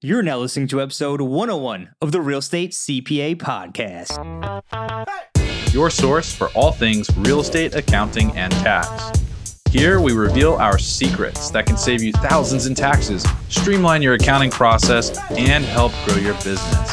[0.00, 4.14] You're now listening to episode 101 of the Real Estate CPA podcast.
[5.74, 9.20] Your source for all things real estate, accounting, and tax.
[9.72, 14.52] Here we reveal our secrets that can save you thousands in taxes, streamline your accounting
[14.52, 16.92] process, and help grow your business.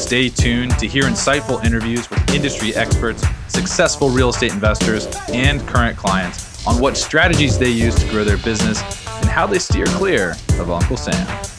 [0.00, 5.98] Stay tuned to hear insightful interviews with industry experts, successful real estate investors, and current
[5.98, 8.80] clients on what strategies they use to grow their business
[9.22, 11.57] and how they steer clear of Uncle Sam.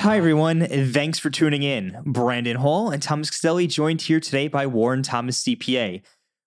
[0.00, 0.62] Hi, everyone.
[0.62, 1.94] And thanks for tuning in.
[2.06, 6.00] Brandon Hall and Thomas Castelli joined here today by Warren Thomas CPA.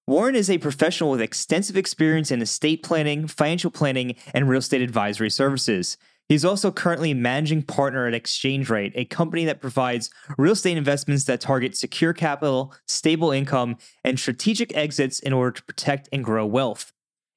[0.07, 4.81] Warren is a professional with extensive experience in estate planning, financial planning, and real estate
[4.81, 5.97] advisory services.
[6.27, 11.25] He's also currently managing partner at Exchange Right, a company that provides real estate investments
[11.25, 16.44] that target secure capital, stable income, and strategic exits in order to protect and grow
[16.44, 16.91] wealth.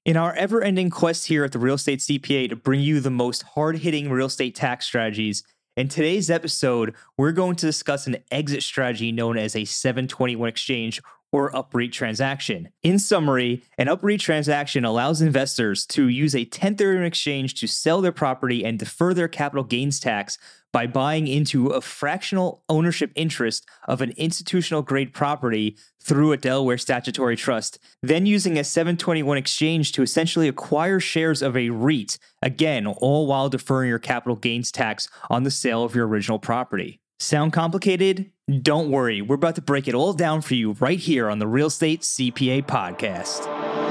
[0.07, 3.11] In our ever ending quest here at the Real Estate CPA to bring you the
[3.11, 5.43] most hard hitting real estate tax strategies,
[5.77, 11.03] in today's episode, we're going to discuss an exit strategy known as a 721 exchange
[11.33, 12.71] or UPREIT transaction.
[12.83, 18.13] In summary, an UPREIT transaction allows investors to use a 1031 exchange to sell their
[18.13, 20.39] property and defer their capital gains tax
[20.77, 26.77] by buying into a fractional ownership interest of an institutional grade property through a Delaware
[26.77, 32.87] statutory trust, then using a 721 exchange to essentially acquire shares of a REIT, again,
[32.87, 37.01] all while deferring your capital gains tax on the sale of your original property.
[37.21, 38.31] Sound complicated?
[38.61, 41.49] Don't worry, we're about to break it all down for you right here on the
[41.49, 43.86] Real Estate CPA podcast.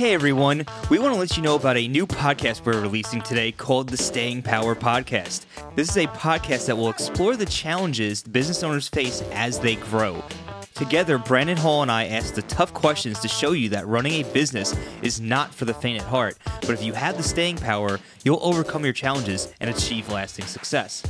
[0.00, 3.52] Hey everyone, we want to let you know about a new podcast we're releasing today
[3.52, 5.44] called the Staying Power Podcast.
[5.74, 10.24] This is a podcast that will explore the challenges business owners face as they grow.
[10.72, 14.32] Together, Brandon Hall and I ask the tough questions to show you that running a
[14.32, 18.00] business is not for the faint at heart, but if you have the staying power,
[18.24, 21.02] you'll overcome your challenges and achieve lasting success.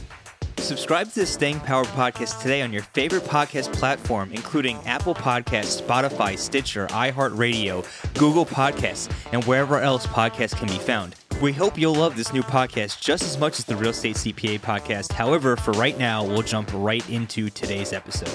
[0.60, 5.82] Subscribe to the Staying Power podcast today on your favorite podcast platform, including Apple Podcasts,
[5.82, 7.84] Spotify, Stitcher, iHeartRadio,
[8.18, 11.16] Google Podcasts, and wherever else podcasts can be found.
[11.40, 14.60] We hope you'll love this new podcast just as much as the Real Estate CPA
[14.60, 15.12] podcast.
[15.12, 18.30] However, for right now, we'll jump right into today's episode.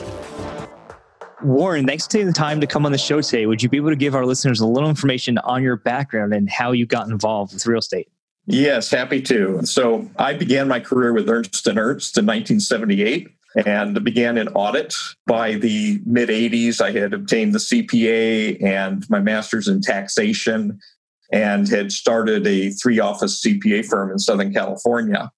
[1.43, 3.45] Warren, thanks for taking the time to come on the show today.
[3.45, 6.49] Would you be able to give our listeners a little information on your background and
[6.49, 8.09] how you got involved with real estate?
[8.47, 9.65] Yes, happy to.
[9.65, 13.27] So I began my career with Ernst Ernst in 1978
[13.65, 14.93] and began in audit.
[15.25, 20.79] By the mid 80s, I had obtained the CPA and my master's in taxation
[21.31, 25.31] and had started a three office CPA firm in Southern California.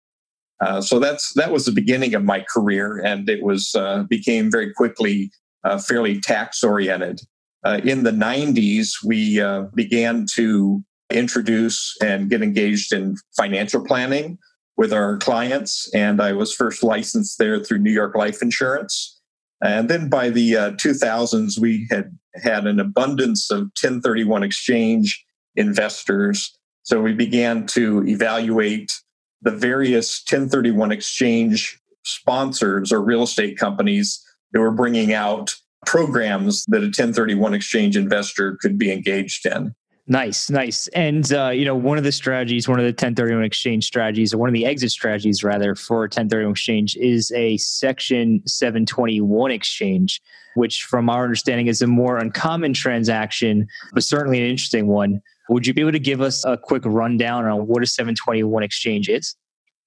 [0.59, 4.49] Uh, so that's that was the beginning of my career, and it was uh, became
[4.49, 5.31] very quickly
[5.63, 7.21] uh, fairly tax oriented.
[7.63, 14.37] Uh, in the 90s, we uh, began to introduce and get engaged in financial planning
[14.75, 15.89] with our clients.
[15.93, 19.19] And I was first licensed there through New York Life Insurance.
[19.61, 25.25] And then by the uh, 2000s, we had had an abundance of 1031 exchange
[25.55, 26.55] investors.
[26.83, 28.93] So we began to evaluate
[29.41, 36.81] the various 1031 exchange sponsors or real estate companies that were bringing out programs that
[36.81, 39.73] a 1031 exchange investor could be engaged in.
[40.09, 40.87] Nice, nice.
[40.89, 44.37] And uh, you know, one of the strategies, one of the 1031 exchange strategies, or
[44.37, 50.21] one of the exit strategies rather for 1031 exchange is a section 721 exchange,
[50.55, 55.21] which from our understanding is a more uncommon transaction, but certainly an interesting one.
[55.49, 59.09] Would you be able to give us a quick rundown on what a 721 exchange
[59.09, 59.35] is?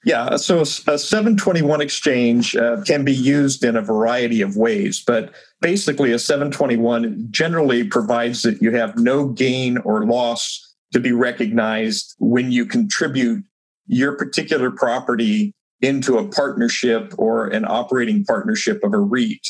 [0.05, 0.67] Yeah, so a
[0.99, 7.29] 721 exchange uh, can be used in a variety of ways, but basically, a 721
[7.31, 13.45] generally provides that you have no gain or loss to be recognized when you contribute
[13.87, 19.47] your particular property into a partnership or an operating partnership of a REIT.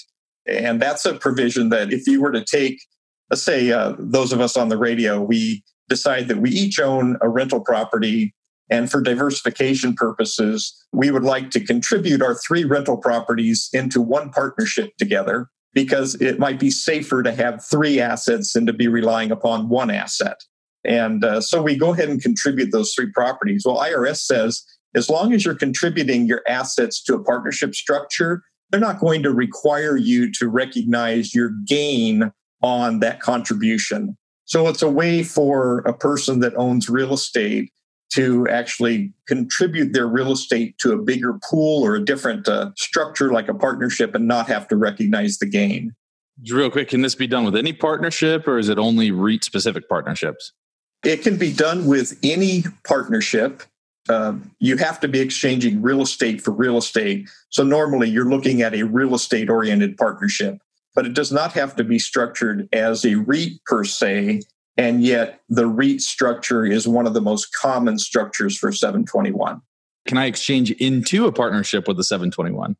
[0.46, 2.80] And that's a provision that if you were to take,
[3.30, 7.16] let's say, uh, those of us on the radio, we decide that we each own
[7.20, 8.34] a rental property
[8.70, 14.30] and for diversification purposes, we would like to contribute our three rental properties into one
[14.30, 19.30] partnership together because it might be safer to have three assets than to be relying
[19.30, 20.36] upon one asset.
[20.84, 23.64] And uh, so we go ahead and contribute those three properties.
[23.66, 24.64] Well, IRS says
[24.94, 29.32] as long as you're contributing your assets to a partnership structure, they're not going to
[29.32, 34.16] require you to recognize your gain on that contribution.
[34.44, 37.72] So it's a way for a person that owns real estate
[38.10, 43.32] to actually contribute their real estate to a bigger pool or a different uh, structure
[43.32, 45.94] like a partnership and not have to recognize the gain.
[46.50, 49.88] Real quick, can this be done with any partnership or is it only REIT specific
[49.88, 50.52] partnerships?
[51.04, 53.62] It can be done with any partnership.
[54.08, 57.28] uh, you have to be exchanging real estate for real estate.
[57.50, 60.58] So normally you're looking at a real estate oriented partnership,
[60.94, 64.42] but it does not have to be structured as a REIT per se.
[64.80, 69.60] And yet the REIT structure is one of the most common structures for 721.
[70.06, 72.76] Can I exchange into a partnership with the 721?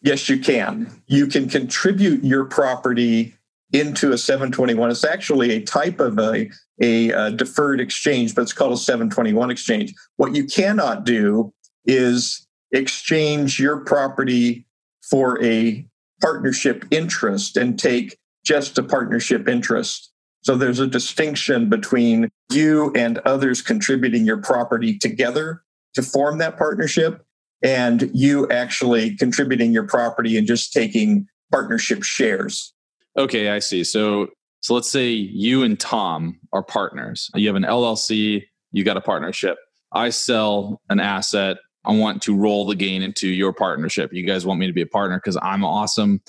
[0.00, 1.02] Yes, you can.
[1.08, 3.34] You can contribute your property
[3.72, 4.92] into a 721.
[4.92, 6.48] It's actually a type of a,
[6.80, 9.92] a, a, deferred exchange, but it's called a 721 exchange.
[10.14, 11.52] What you cannot do
[11.84, 14.66] is exchange your property
[15.02, 15.84] for a
[16.22, 20.12] partnership interest and take just a partnership interest.
[20.44, 25.62] So there's a distinction between you and others contributing your property together
[25.94, 27.24] to form that partnership
[27.62, 32.74] and you actually contributing your property and just taking partnership shares.
[33.16, 33.84] Okay, I see.
[33.84, 34.28] So
[34.60, 37.30] so let's say you and Tom are partners.
[37.34, 39.56] You have an LLC, you got a partnership.
[39.92, 41.56] I sell an asset.
[41.84, 44.12] I want to roll the gain into your partnership.
[44.12, 46.20] You guys want me to be a partner because I'm awesome,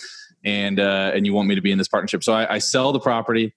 [0.43, 2.23] and uh, and you want me to be in this partnership.
[2.23, 3.53] So I, I sell the property.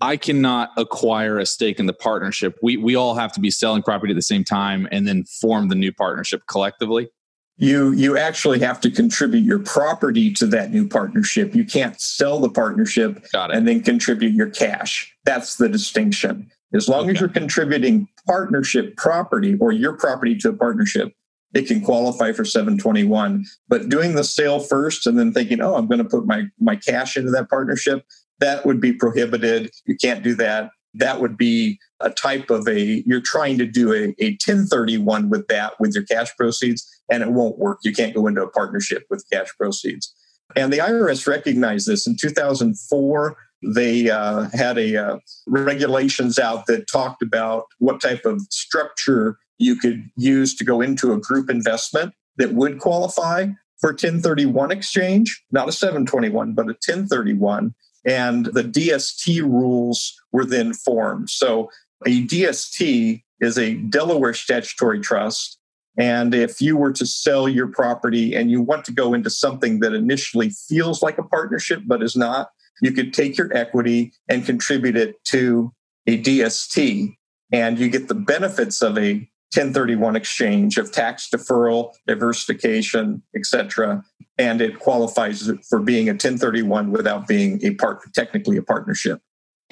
[0.00, 2.58] I cannot acquire a stake in the partnership.
[2.62, 5.68] We we all have to be selling property at the same time and then form
[5.68, 7.08] the new partnership collectively.
[7.56, 11.54] You you actually have to contribute your property to that new partnership.
[11.54, 15.14] You can't sell the partnership and then contribute your cash.
[15.24, 16.50] That's the distinction.
[16.74, 17.12] As long okay.
[17.12, 21.12] as you're contributing partnership property or your property to a partnership
[21.54, 25.86] it can qualify for 721 but doing the sale first and then thinking oh i'm
[25.86, 28.04] going to put my my cash into that partnership
[28.40, 29.70] that would be prohibited.
[29.86, 30.70] You can't do that.
[30.94, 35.46] That would be a type of a you're trying to do a, a 1031 with
[35.48, 37.78] that with your cash proceeds and it won't work.
[37.82, 40.14] You can't go into a partnership with cash proceeds.
[40.54, 42.06] And the irs recognized this.
[42.06, 48.40] In 2004 they uh, had a uh, regulations out that talked about what type of
[48.50, 53.46] structure you could use to go into a group investment that would qualify
[53.80, 57.74] for 1031 exchange not a 721 but a 1031
[58.06, 61.28] and the DST rules were then formed.
[61.28, 61.70] So
[62.06, 65.58] a DST is a Delaware statutory trust.
[65.98, 69.80] And if you were to sell your property and you want to go into something
[69.80, 72.50] that initially feels like a partnership but is not,
[72.82, 75.72] you could take your equity and contribute it to
[76.06, 77.14] a DST.
[77.52, 84.02] And you get the benefits of a 1031 exchange of tax deferral, diversification, etc
[84.38, 89.20] and it qualifies for being a 1031 without being a part technically a partnership.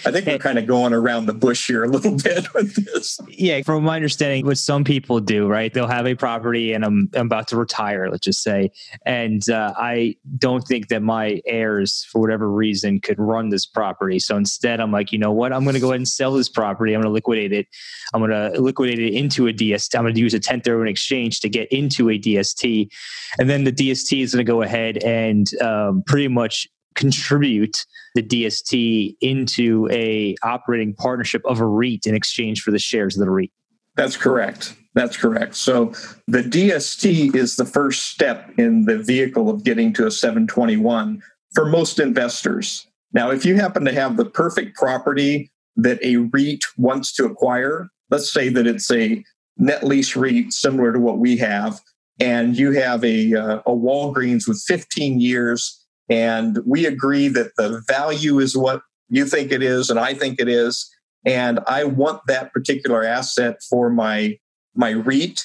[0.05, 3.19] I think we're kind of going around the bush here a little bit with this.
[3.29, 5.73] Yeah, from my understanding, what some people do, right?
[5.73, 8.73] They'll have a property and I'm, I'm about to retire, let's just say.
[9.07, 14.19] And uh, I don't think that my heirs, for whatever reason, could run this property.
[14.19, 15.53] So instead, I'm like, you know what?
[15.53, 16.93] I'm going to go ahead and sell this property.
[16.93, 17.69] I'm going to liquidate it.
[18.13, 19.97] I'm going to liquidate it into a DST.
[19.97, 22.91] I'm going to use a 1031 exchange to get into a DST.
[23.39, 28.23] And then the DST is going to go ahead and um, pretty much contribute the
[28.23, 33.31] DST into a operating partnership of a REIT in exchange for the shares of the
[33.31, 33.51] REIT.
[33.97, 34.75] That's correct.
[34.95, 35.57] That's correct.
[35.57, 35.93] So
[36.29, 41.67] the DST is the first step in the vehicle of getting to a 721 for
[41.67, 42.87] most investors.
[43.13, 47.89] Now, if you happen to have the perfect property that a REIT wants to acquire,
[48.11, 49.25] let's say that it's a
[49.57, 51.81] net lease REIT similar to what we have,
[52.21, 57.83] and you have a, uh, a Walgreens with 15 years and we agree that the
[57.87, 60.91] value is what you think it is and I think it is.
[61.25, 64.39] And I want that particular asset for my
[64.75, 65.45] my REIT.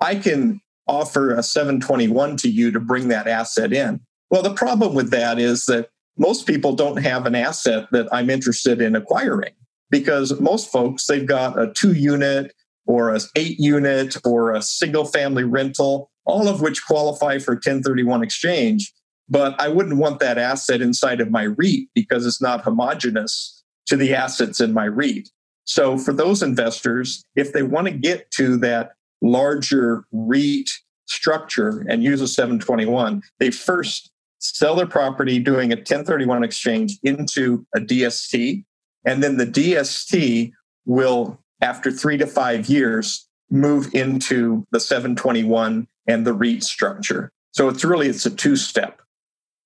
[0.00, 4.00] I can offer a 721 to you to bring that asset in.
[4.30, 8.30] Well, the problem with that is that most people don't have an asset that I'm
[8.30, 9.52] interested in acquiring
[9.90, 12.54] because most folks they've got a two unit
[12.86, 18.22] or a eight unit or a single family rental, all of which qualify for 1031
[18.22, 18.92] exchange
[19.28, 23.96] but I wouldn't want that asset inside of my REIT because it's not homogenous to
[23.96, 25.30] the assets in my REIT.
[25.64, 30.70] So for those investors, if they want to get to that larger REIT
[31.06, 37.66] structure and use a 721, they first sell their property doing a 1031 exchange into
[37.74, 38.64] a DST.
[39.04, 40.52] And then the DST
[40.86, 47.30] will, after three to five years, move into the 721 and the REIT structure.
[47.52, 49.00] So it's really it's a two step.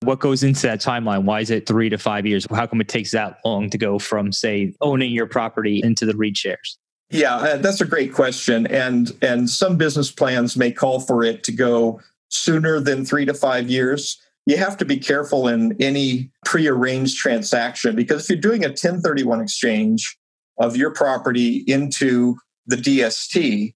[0.03, 1.25] What goes into that timeline?
[1.25, 2.47] Why is it three to five years?
[2.51, 6.17] How come it takes that long to go from, say, owning your property into the
[6.17, 6.79] REIT shares?
[7.11, 11.45] Yeah, uh, that's a great question, and and some business plans may call for it
[11.45, 14.19] to go sooner than three to five years.
[14.47, 19.43] You have to be careful in any prearranged transaction because if you're doing a 1031
[19.43, 20.17] exchange
[20.59, 23.75] of your property into the DST,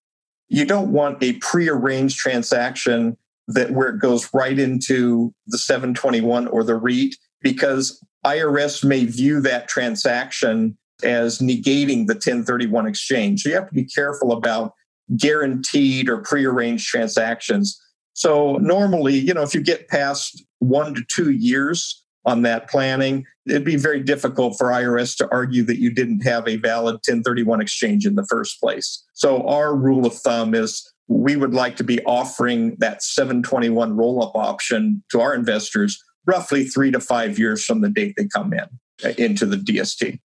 [0.49, 3.17] you don't want a prearranged transaction
[3.49, 9.41] that where it goes right into the 721 or the REIT because IRS may view
[9.41, 13.43] that transaction as negating the 1031 exchange.
[13.43, 14.73] So you have to be careful about
[15.17, 17.81] guaranteed or prearranged transactions.
[18.15, 23.25] So normally, you know, if you get past one to two years on that planning,
[23.47, 27.61] it'd be very difficult for IRS to argue that you didn't have a valid 1031
[27.61, 29.05] exchange in the first place.
[29.13, 34.23] So our rule of thumb is we would like to be offering that 721 roll
[34.23, 38.53] up option to our investors roughly three to five years from the date they come
[38.53, 38.67] in
[39.05, 40.19] uh, into the DST.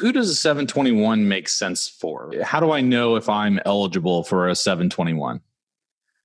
[0.00, 2.32] Who does a 721 make sense for?
[2.42, 5.40] How do I know if I'm eligible for a 721?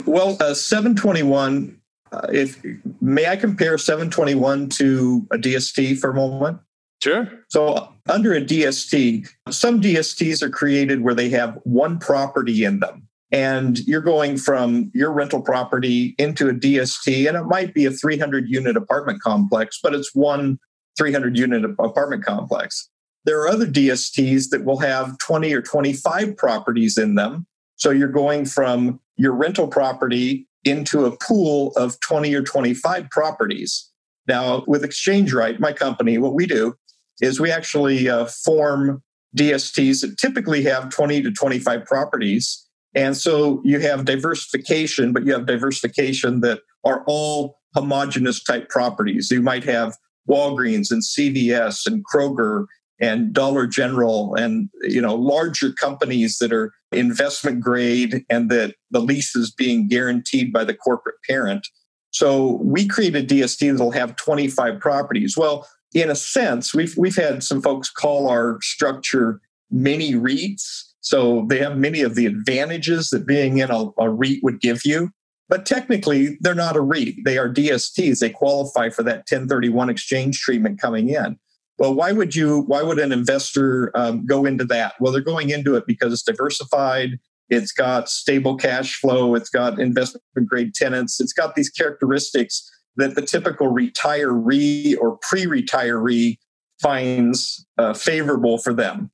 [0.06, 1.80] Well, a 721,
[2.12, 2.64] uh, if
[3.02, 6.60] may I compare 721 to a DST for a moment?
[7.04, 7.30] Sure.
[7.50, 13.07] So, under a DST, some DSTs are created where they have one property in them
[13.32, 17.92] and you're going from your rental property into a DST, and it might be a
[17.92, 20.60] 300 unit apartment complex, but it's one
[20.98, 22.90] 300 unit apartment complex.
[23.26, 27.46] There are other DSTs that will have 20 or 25 properties in them.
[27.76, 33.92] So you're going from your rental property into a pool of 20 or 25 properties.
[34.28, 36.76] Now, with Exchange Right, my company, what we do
[37.22, 39.04] is we actually uh, form
[39.38, 42.67] DSTs that typically have 20 to 25 properties
[42.98, 49.30] and so you have diversification, but you have diversification that are all homogenous type properties.
[49.30, 49.96] You might have
[50.28, 52.66] Walgreens and CVS and Kroger
[53.00, 59.00] and Dollar General and you know larger companies that are investment grade and that the
[59.00, 61.68] lease is being guaranteed by the corporate parent.
[62.10, 65.38] So we create a DST that'll have 25 properties.
[65.38, 69.40] Well, in a sense, we've we've had some folks call our structure
[69.70, 74.40] mini REITs so they have many of the advantages that being in a, a REIT
[74.44, 75.10] would give you.
[75.48, 77.24] But technically, they're not a REIT.
[77.24, 78.20] They are DSTs.
[78.20, 81.40] They qualify for that 1031 exchange treatment coming in.
[81.80, 82.64] Well, why would you?
[82.64, 84.96] Why would an investor um, go into that?
[85.00, 87.12] Well, they're going into it because it's diversified.
[87.50, 89.34] It's got stable cash flow.
[89.36, 91.22] It's got investment grade tenants.
[91.22, 96.38] It's got these characteristics that the typical retiree or pre-retiree
[96.82, 99.10] finds uh, favorable for them.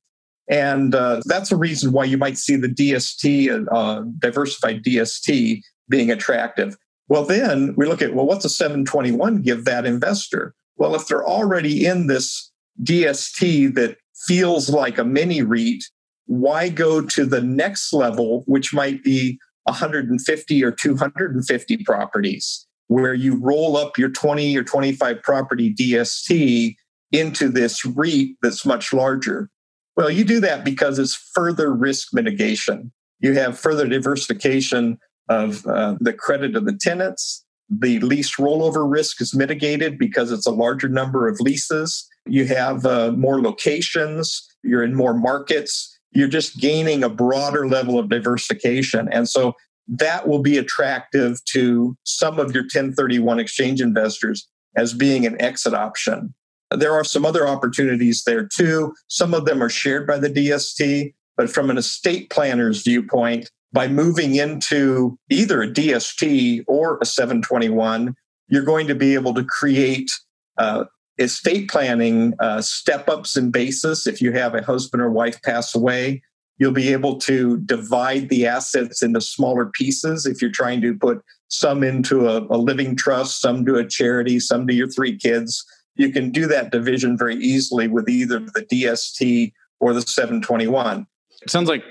[0.49, 6.11] And uh, that's a reason why you might see the DST, uh, diversified DST, being
[6.11, 6.75] attractive.
[7.07, 10.53] Well, then we look at, well, what's a 721 give that investor?
[10.77, 15.83] Well, if they're already in this DST that feels like a mini REIT,
[16.25, 23.39] why go to the next level, which might be 150 or 250 properties, where you
[23.39, 26.75] roll up your 20 or 25 property DST
[27.11, 29.49] into this REIT that's much larger?
[29.95, 32.91] Well, you do that because it's further risk mitigation.
[33.19, 34.97] You have further diversification
[35.29, 37.45] of uh, the credit of the tenants.
[37.69, 42.07] The lease rollover risk is mitigated because it's a larger number of leases.
[42.25, 44.45] You have uh, more locations.
[44.63, 45.97] You're in more markets.
[46.11, 49.07] You're just gaining a broader level of diversification.
[49.11, 49.53] And so
[49.87, 55.73] that will be attractive to some of your 1031 exchange investors as being an exit
[55.73, 56.33] option.
[56.77, 58.93] There are some other opportunities there too.
[59.07, 63.87] Some of them are shared by the DST, but from an estate planner's viewpoint, by
[63.87, 68.13] moving into either a DST or a 721,
[68.47, 70.11] you're going to be able to create
[70.57, 70.85] uh,
[71.17, 74.05] estate planning uh, step ups and basis.
[74.05, 76.21] If you have a husband or wife pass away,
[76.57, 80.25] you'll be able to divide the assets into smaller pieces.
[80.25, 84.39] If you're trying to put some into a, a living trust, some to a charity,
[84.39, 85.65] some to your three kids,
[85.95, 91.05] you can do that division very easily with either the DST or the 721.
[91.41, 91.83] It sounds like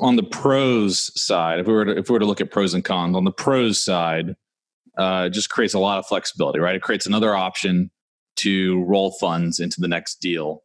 [0.00, 2.74] on the pros side, if we were to, if we were to look at pros
[2.74, 4.36] and cons, on the pros side,
[4.96, 6.76] uh, it just creates a lot of flexibility, right?
[6.76, 7.90] It creates another option
[8.36, 10.62] to roll funds into the next deal.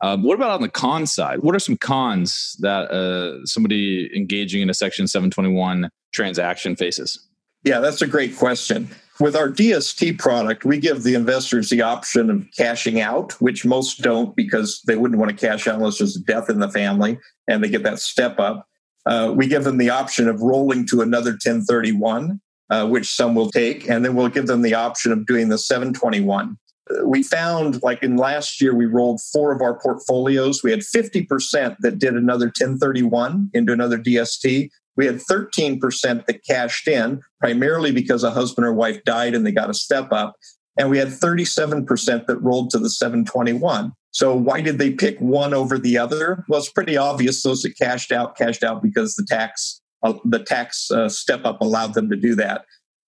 [0.00, 1.40] Um, what about on the con side?
[1.40, 7.26] What are some cons that uh, somebody engaging in a Section 721 transaction faces?
[7.64, 8.88] Yeah, that's a great question.
[9.20, 14.00] With our DST product, we give the investors the option of cashing out, which most
[14.00, 17.62] don't because they wouldn't want to cash out unless there's death in the family and
[17.62, 18.68] they get that step up.
[19.06, 23.50] Uh, we give them the option of rolling to another 1031, uh, which some will
[23.50, 26.56] take, and then we'll give them the option of doing the 721.
[26.88, 30.62] Uh, we found, like in last year, we rolled four of our portfolios.
[30.62, 34.70] We had 50% that did another 1031 into another DST.
[34.98, 39.52] We had 13% that cashed in, primarily because a husband or wife died and they
[39.52, 40.34] got a step up.
[40.76, 43.92] And we had 37% that rolled to the 721.
[44.10, 46.44] So why did they pick one over the other?
[46.48, 47.44] Well, it's pretty obvious.
[47.44, 51.60] Those that cashed out, cashed out because the tax uh, the tax uh, step up
[51.60, 52.64] allowed them to do that.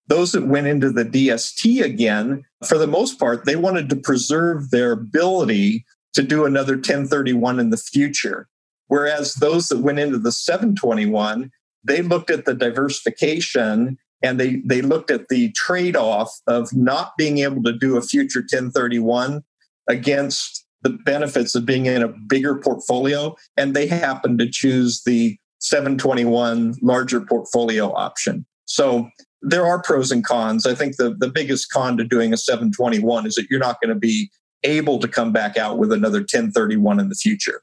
[0.07, 4.71] Those that went into the DST again, for the most part, they wanted to preserve
[4.71, 8.47] their ability to do another 1031 in the future.
[8.87, 11.51] Whereas those that went into the 721,
[11.83, 17.13] they looked at the diversification and they, they looked at the trade off of not
[17.17, 19.43] being able to do a future 1031
[19.87, 23.35] against the benefits of being in a bigger portfolio.
[23.57, 28.45] And they happened to choose the 721 larger portfolio option.
[28.65, 29.09] So
[29.41, 30.65] there are pros and cons.
[30.65, 33.93] I think the, the biggest con to doing a 721 is that you're not going
[33.93, 34.29] to be
[34.63, 37.61] able to come back out with another 1031 in the future.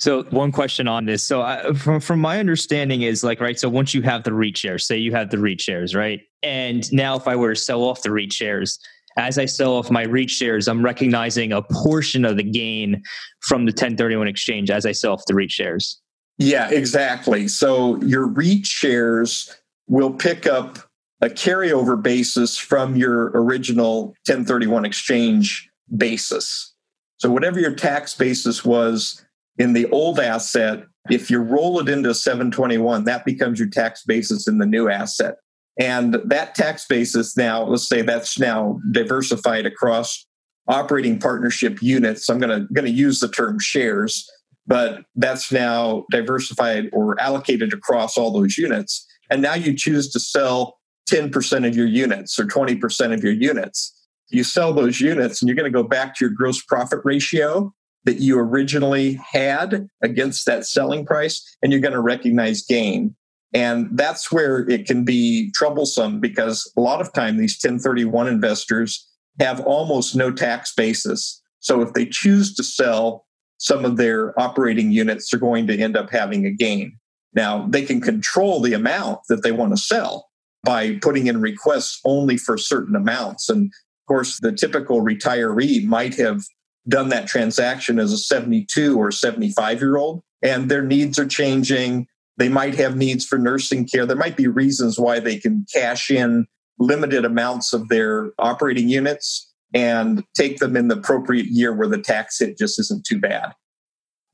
[0.00, 1.24] So one question on this.
[1.24, 3.58] So I, from from my understanding is like right.
[3.58, 6.20] So once you have the REIT shares, say you have the REIT shares, right?
[6.42, 8.78] And now if I were to sell off the REIT shares,
[9.16, 13.02] as I sell off my REIT shares, I'm recognizing a portion of the gain
[13.40, 16.00] from the 1031 exchange as I sell off the REIT shares.
[16.38, 17.48] Yeah, exactly.
[17.48, 19.52] So your REIT shares
[19.88, 20.78] will pick up
[21.20, 26.72] a carryover basis from your original 1031 exchange basis.
[27.16, 29.24] So whatever your tax basis was
[29.58, 34.46] in the old asset, if you roll it into 721, that becomes your tax basis
[34.46, 35.36] in the new asset.
[35.78, 40.26] And that tax basis now, let's say that's now diversified across
[40.66, 42.28] operating partnership units.
[42.28, 44.28] I'm going to going to use the term shares,
[44.66, 49.06] but that's now diversified or allocated across all those units.
[49.30, 50.78] And now you choose to sell
[51.10, 53.94] 10% of your units or 20% of your units.
[54.30, 57.72] You sell those units and you're going to go back to your gross profit ratio
[58.04, 63.14] that you originally had against that selling price, and you're going to recognize gain.
[63.54, 69.06] And that's where it can be troublesome because a lot of time these 1031 investors
[69.40, 71.40] have almost no tax basis.
[71.60, 73.24] So if they choose to sell
[73.58, 76.98] some of their operating units, they're going to end up having a gain.
[77.34, 80.28] Now, they can control the amount that they want to sell
[80.64, 83.48] by putting in requests only for certain amounts.
[83.48, 86.42] And of course, the typical retiree might have
[86.86, 92.06] done that transaction as a 72 or 75 year old, and their needs are changing.
[92.36, 94.06] They might have needs for nursing care.
[94.06, 96.46] There might be reasons why they can cash in
[96.78, 101.98] limited amounts of their operating units and take them in the appropriate year where the
[101.98, 103.52] tax hit just isn't too bad.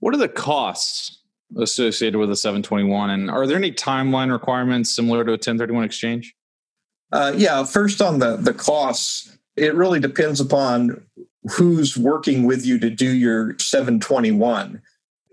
[0.01, 1.23] What are the costs
[1.57, 3.11] associated with a 721?
[3.11, 6.35] And are there any timeline requirements similar to a 1031 exchange?
[7.13, 11.05] Uh, yeah, first on the, the costs, it really depends upon
[11.53, 14.81] who's working with you to do your 721.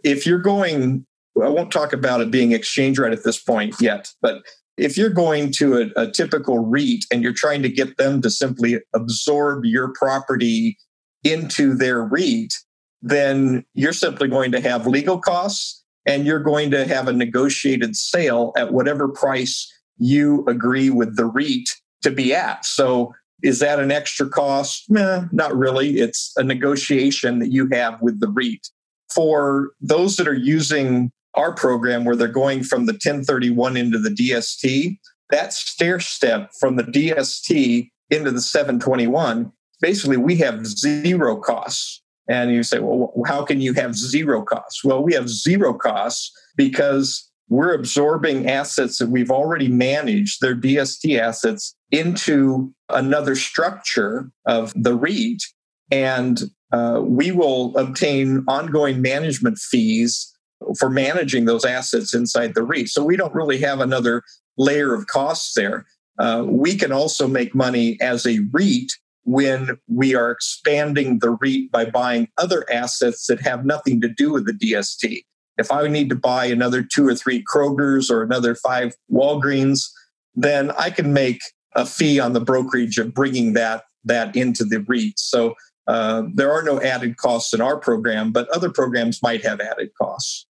[0.04, 1.06] If you're going,
[1.42, 4.44] I won't talk about it being Exchange Right at this point yet, but
[4.78, 8.30] if you're going to a, a, typical REIT and you're trying to get them to
[8.30, 10.78] simply absorb your property
[11.24, 12.54] into their REIT,
[13.02, 17.96] then you're simply going to have legal costs and you're going to have a negotiated
[17.96, 21.70] sale at whatever price you agree with the REIT
[22.02, 22.66] to be at.
[22.66, 24.86] So is that an extra cost?
[24.90, 26.00] Nah, not really.
[26.00, 28.68] It's a negotiation that you have with the REIT.
[29.14, 34.10] For those that are using our program where they're going from the 1031 into the
[34.10, 34.98] DST,
[35.30, 42.02] that stair step from the DST into the 721, basically we have zero costs.
[42.30, 44.84] And you say, well, how can you have zero costs?
[44.84, 51.20] Well, we have zero costs because we're absorbing assets that we've already managed, their DST
[51.20, 55.44] assets, into another structure of the REIT.
[55.92, 60.34] And uh, we will obtain ongoing management fees
[60.80, 62.88] for managing those assets inside the REIT.
[62.88, 64.24] So we don't really have another
[64.58, 65.86] layer of costs there.
[66.18, 71.70] Uh, we can also make money as a REIT when we are expanding the REIT
[71.70, 75.24] by buying other assets that have nothing to do with the DST.
[75.62, 79.90] If I need to buy another two or three Kroger's or another five Walgreens,
[80.36, 81.40] then I can make
[81.76, 85.18] a fee on the brokerage of bringing that that into the REIT.
[85.18, 85.56] So
[85.88, 89.92] uh, there are no added costs in our program, but other programs might have added
[90.00, 90.46] costs.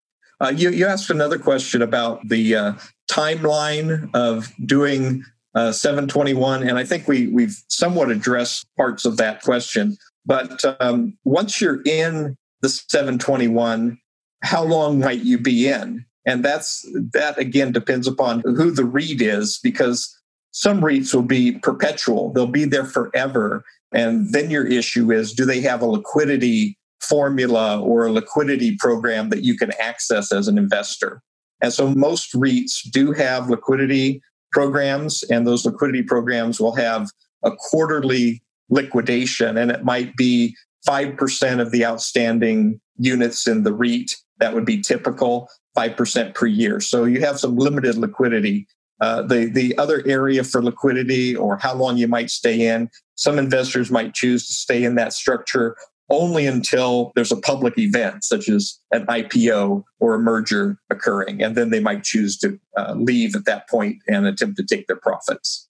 [0.40, 2.72] Uh, you, you asked another question about the uh,
[3.10, 9.42] timeline of doing uh, 721, and I think we we've somewhat addressed parts of that
[9.42, 9.96] question.
[10.26, 13.98] But um, once you're in the 721,
[14.42, 16.04] how long might you be in?
[16.26, 20.12] And that's that again depends upon who the REIT is, because
[20.50, 23.64] some REITs will be perpetual; they'll be there forever.
[23.92, 29.28] And then your issue is, do they have a liquidity formula or a liquidity program
[29.30, 31.22] that you can access as an investor?
[31.62, 34.20] And so most REITs do have liquidity
[34.52, 37.08] programs, and those liquidity programs will have
[37.44, 44.12] a quarterly liquidation, and it might be 5% of the outstanding units in the REIT
[44.38, 46.80] That would be typical, 5% per year.
[46.80, 48.66] So you have some limited liquidity.
[49.00, 53.38] Uh, the, the other area for liquidity or how long you might stay in, some
[53.38, 55.76] investors might choose to stay in that structure
[56.08, 61.42] only until there's a public event, such as an IPO or a merger occurring.
[61.42, 64.86] And then they might choose to uh, leave at that point and attempt to take
[64.86, 65.68] their profits.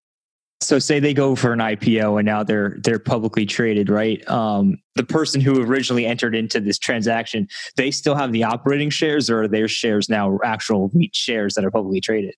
[0.61, 4.27] So say they go for an IPO and now they're they're publicly traded, right?
[4.29, 9.29] Um, the person who originally entered into this transaction, they still have the operating shares,
[9.29, 12.35] or are their shares now actual REIT shares that are publicly traded?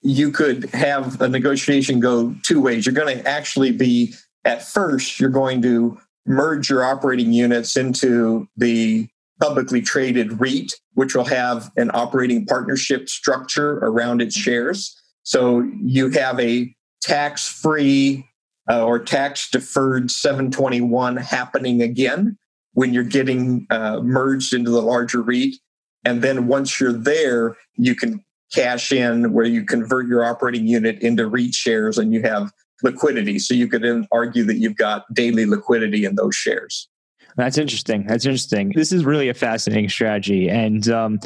[0.00, 2.84] You could have a negotiation go two ways.
[2.84, 8.48] You're going to actually be at first you're going to merge your operating units into
[8.56, 9.08] the
[9.40, 14.96] publicly traded REIT, which will have an operating partnership structure around its shares.
[15.24, 18.26] So you have a tax free
[18.70, 22.38] uh, or tax deferred 721 happening again
[22.74, 25.56] when you're getting uh, merged into the larger REIT.
[26.04, 31.00] And then once you're there, you can cash in where you convert your operating unit
[31.00, 32.50] into REIT shares and you have
[32.82, 33.38] liquidity.
[33.38, 36.88] So you could argue that you've got daily liquidity in those shares.
[37.36, 38.06] That's interesting.
[38.06, 38.72] That's interesting.
[38.74, 40.48] This is really a fascinating strategy.
[40.48, 41.18] And um,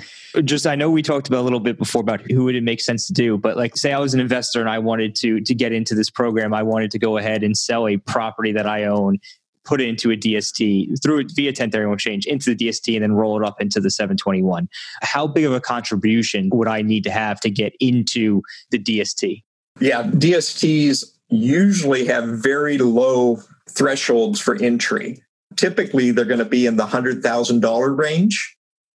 [0.44, 2.80] just, I know we talked about a little bit before about who would it make
[2.80, 5.54] sense to do, but like, say I was an investor and I wanted to to
[5.54, 6.54] get into this program.
[6.54, 9.18] I wanted to go ahead and sell a property that I own,
[9.64, 13.40] put it into a DST through via 1031 exchange into the DST, and then roll
[13.40, 14.68] it up into the 721.
[15.02, 19.42] How big of a contribution would I need to have to get into the DST?
[19.80, 25.22] Yeah, DSTs usually have very low thresholds for entry.
[25.56, 28.56] Typically, they're going to be in the $100,000 range.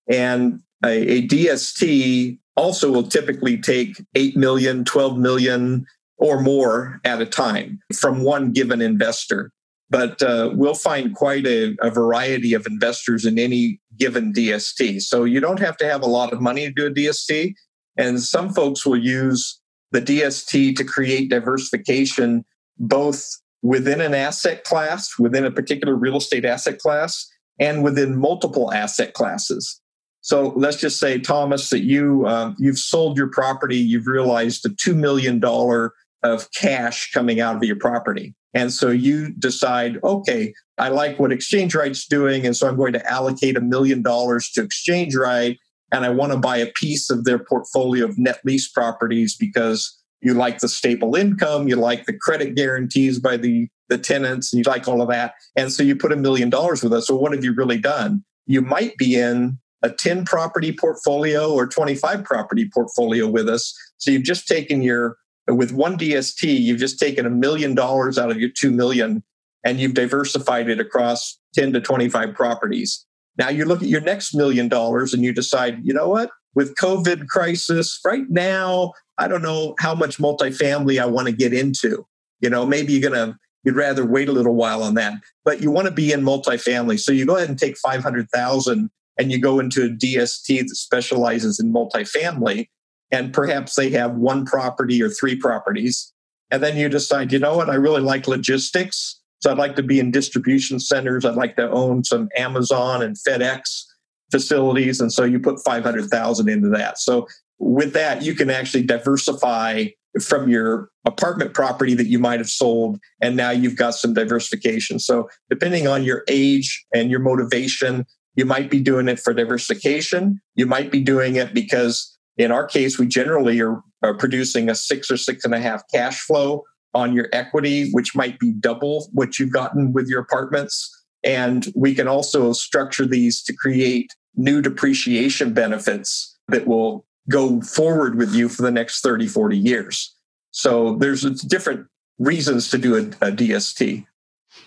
[0.09, 5.85] And a, a, DST also will typically take 8 million, 12 million,
[6.17, 9.51] or more at a time from one given investor.
[9.89, 15.01] But uh, we'll find quite a, a variety of investors in any given DST.
[15.01, 17.53] So you don't have to have a lot of money to do a DST.
[17.97, 19.59] And some folks will use
[19.91, 22.43] the DST to create diversification
[22.77, 23.25] both
[23.61, 27.27] within an asset class, within a particular real estate asset class,
[27.59, 29.81] and within multiple asset classes.
[30.21, 34.69] So let's just say, Thomas, that you uh, you've sold your property, you've realized a
[34.69, 35.93] two million dollar
[36.23, 41.31] of cash coming out of your property, and so you decide, okay, I like what
[41.31, 45.57] Exchange Right's doing, and so I'm going to allocate a million dollars to Exchange Right
[45.91, 49.96] and I want to buy a piece of their portfolio of net lease properties because
[50.21, 54.63] you like the stable income, you like the credit guarantees by the, the tenants, and
[54.63, 55.33] you like all of that.
[55.55, 57.07] And so you put a million dollars with us.
[57.07, 58.23] So what have you really done?
[58.45, 63.75] You might be in a 10 property portfolio or 25 property portfolio with us.
[63.97, 68.31] So you've just taken your, with one DST, you've just taken a million dollars out
[68.31, 69.23] of your 2 million
[69.63, 73.05] and you've diversified it across 10 to 25 properties.
[73.37, 76.31] Now you look at your next million dollars and you decide, you know what?
[76.55, 81.53] With COVID crisis right now, I don't know how much multifamily I want to get
[81.53, 82.05] into.
[82.39, 85.71] You know, maybe you're gonna you'd rather wait a little while on that, but you
[85.71, 86.99] want to be in multifamily.
[86.99, 90.59] So you go ahead and take five hundred thousand and you go into a DST
[90.59, 92.69] that specializes in multifamily,
[93.11, 96.13] and perhaps they have one property or three properties,
[96.51, 99.19] and then you decide, you know what, I really like logistics.
[99.39, 101.25] So I'd like to be in distribution centers.
[101.25, 103.83] I'd like to own some Amazon and FedEx
[104.31, 104.99] facilities.
[104.99, 106.97] And so you put 500,000 into that.
[106.97, 107.27] So
[107.59, 109.85] with that, you can actually diversify
[110.21, 112.99] from your apartment property that you might have sold.
[113.21, 114.99] And now you've got some diversification.
[114.99, 120.39] So depending on your age and your motivation, you might be doing it for diversification.
[120.55, 124.75] You might be doing it because in our case, we generally are, are producing a
[124.75, 129.09] six or six and a half cash flow on your equity, which might be double
[129.11, 130.93] what you've gotten with your apartments.
[131.23, 138.15] And we can also structure these to create new depreciation benefits that will go forward
[138.15, 140.15] with you for the next 30, 40 years.
[140.51, 141.87] So there's different
[142.19, 144.05] reasons to do a, a DST.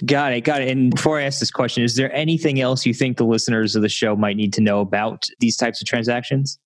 [0.04, 0.42] Got it.
[0.42, 0.68] Got it.
[0.68, 3.82] And before I ask this question, is there anything else you think the listeners of
[3.82, 6.58] the show might need to know about these types of transactions?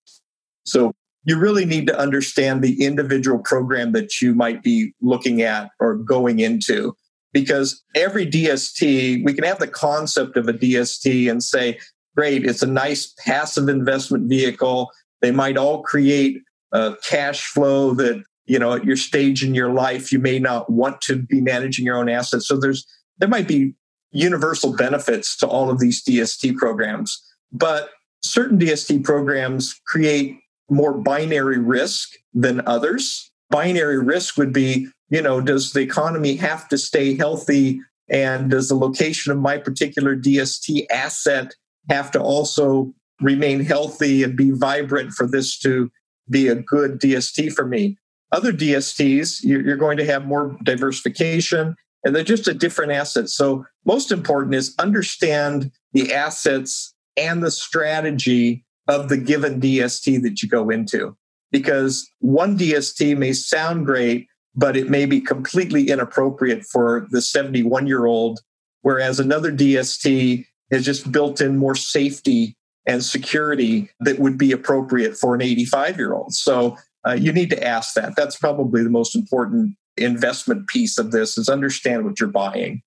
[0.65, 5.71] So you really need to understand the individual program that you might be looking at
[5.79, 6.95] or going into
[7.33, 11.79] because every DST, we can have the concept of a DST and say,
[12.15, 14.89] great, it's a nice passive investment vehicle.
[15.25, 16.37] They might all create
[16.71, 20.69] a cash flow that, you know, at your stage in your life, you may not
[20.69, 22.47] want to be managing your own assets.
[22.47, 22.85] So there's,
[23.17, 23.73] there might be
[24.11, 27.19] universal benefits to all of these DST programs,
[27.51, 27.89] but
[28.21, 30.37] certain DST programs create
[30.69, 33.31] more binary risk than others.
[33.49, 37.81] Binary risk would be, you know, does the economy have to stay healthy?
[38.09, 41.55] And does the location of my particular DST asset
[41.89, 45.89] have to also remain healthy and be vibrant for this to
[46.29, 47.97] be a good DST for me.
[48.31, 53.29] Other DSTs, you're going to have more diversification and they're just a different asset.
[53.29, 60.41] So, most important is understand the assets and the strategy of the given DST that
[60.41, 61.17] you go into.
[61.51, 67.87] Because one DST may sound great, but it may be completely inappropriate for the 71
[67.87, 68.39] year old,
[68.81, 72.55] whereas another DST has just built in more safety
[72.87, 76.33] and security that would be appropriate for an 85 year old.
[76.33, 78.15] So uh, you need to ask that.
[78.15, 82.81] That's probably the most important investment piece of this is understand what you're buying.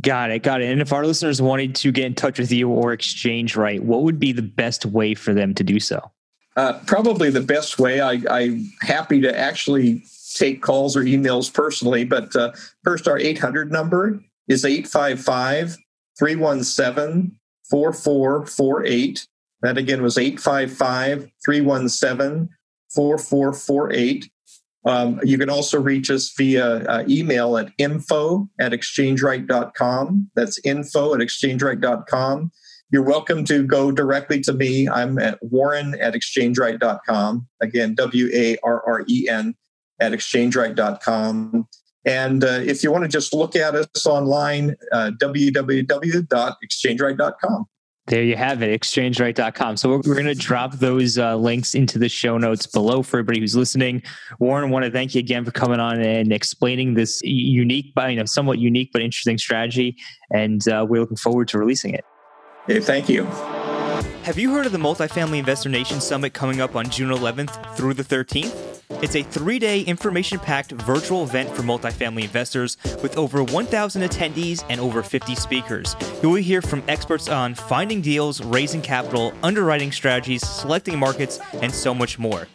[0.00, 0.42] Got it.
[0.42, 0.70] Got it.
[0.70, 4.02] And if our listeners wanted to get in touch with you or exchange right, what
[4.02, 6.10] would be the best way for them to do so?
[6.56, 8.00] Uh, probably the best way.
[8.00, 10.02] I, am happy to actually
[10.34, 12.52] take calls or emails personally, but uh,
[12.84, 15.76] first, our 800 number is 855
[16.18, 17.38] 317
[17.70, 19.26] 4448.
[19.62, 22.48] That again was 855 317
[22.94, 24.30] 4448.
[24.84, 30.30] Um, you can also reach us via uh, email at info at exchangeright.com.
[30.34, 32.52] That's info at exchangeright.com.
[32.90, 34.88] You're welcome to go directly to me.
[34.88, 37.46] I'm at warren at exchangeright.com.
[37.60, 39.54] Again, W A R R E N
[40.00, 41.68] at exchangeright.com.
[42.04, 47.66] And uh, if you want to just look at us online, uh, www.exchangeright.com.
[48.08, 49.76] There you have it, exchangeright.com.
[49.76, 53.18] So we're, we're going to drop those uh, links into the show notes below for
[53.18, 54.02] everybody who's listening.
[54.38, 58.16] Warren, I want to thank you again for coming on and explaining this unique, you
[58.16, 59.96] know, somewhat unique but interesting strategy.
[60.30, 62.04] And uh, we're looking forward to releasing it.
[62.66, 63.24] Hey, thank you.
[64.24, 67.94] Have you heard of the Multifamily Investor Nation Summit coming up on June 11th through
[67.94, 68.77] the 13th?
[68.90, 74.64] It's a three day information packed virtual event for multifamily investors with over 1,000 attendees
[74.68, 75.94] and over 50 speakers.
[76.22, 81.72] You will hear from experts on finding deals, raising capital, underwriting strategies, selecting markets, and
[81.72, 82.48] so much more.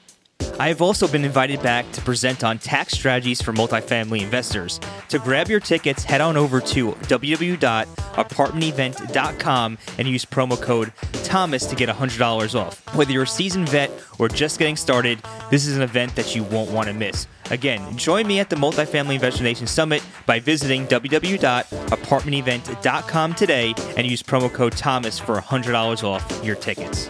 [0.59, 4.79] I have also been invited back to present on tax strategies for multifamily investors.
[5.09, 11.75] To grab your tickets, head on over to www.apartmentevent.com and use promo code Thomas to
[11.75, 12.95] get $100 off.
[12.95, 13.89] Whether you're a seasoned vet
[14.19, 17.25] or just getting started, this is an event that you won't want to miss.
[17.49, 24.23] Again, join me at the Multifamily Investor Nation Summit by visiting www.apartmentevent.com today and use
[24.23, 27.09] promo code Thomas for $100 off your tickets.